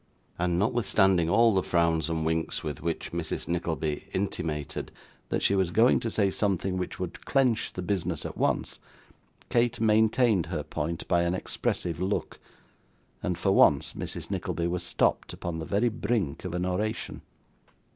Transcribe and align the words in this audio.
And 0.39 0.57
notwithstanding 0.57 1.29
all 1.29 1.53
the 1.53 1.61
frowns 1.61 2.09
and 2.09 2.25
winks 2.25 2.63
with 2.63 2.81
which 2.81 3.11
Mrs. 3.11 3.47
Nickleby 3.47 4.05
intimated 4.13 4.91
that 5.29 5.43
she 5.43 5.53
was 5.53 5.69
going 5.69 5.99
to 5.99 6.09
say 6.09 6.31
something 6.31 6.75
which 6.75 6.99
would 6.99 7.23
clench 7.25 7.71
the 7.73 7.83
business 7.83 8.25
at 8.25 8.35
once, 8.35 8.79
Kate 9.51 9.79
maintained 9.79 10.47
her 10.47 10.63
point 10.63 11.07
by 11.07 11.21
an 11.21 11.35
expressive 11.35 11.99
look, 11.99 12.39
and 13.21 13.37
for 13.37 13.51
once 13.51 13.93
Mrs. 13.93 14.31
Nickleby 14.31 14.65
was 14.65 14.81
stopped 14.81 15.33
upon 15.33 15.59
the 15.59 15.65
very 15.67 15.89
brink 15.89 16.45
of 16.45 16.55
an 16.55 16.65
oration. 16.65 17.21